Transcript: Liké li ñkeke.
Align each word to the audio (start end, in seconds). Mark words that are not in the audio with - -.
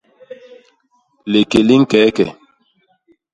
Liké 1.31 1.59
li 1.67 1.75
ñkeke. 1.81 2.25